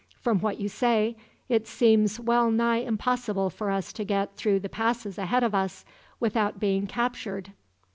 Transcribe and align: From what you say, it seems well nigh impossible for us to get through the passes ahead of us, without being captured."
From 0.19 0.39
what 0.39 0.59
you 0.59 0.67
say, 0.67 1.15
it 1.47 1.67
seems 1.67 2.19
well 2.19 2.49
nigh 2.49 2.77
impossible 2.79 3.51
for 3.51 3.69
us 3.69 3.93
to 3.93 4.03
get 4.03 4.35
through 4.35 4.61
the 4.61 4.67
passes 4.67 5.19
ahead 5.19 5.43
of 5.43 5.53
us, 5.53 5.85
without 6.19 6.59
being 6.59 6.87
captured." 6.87 7.51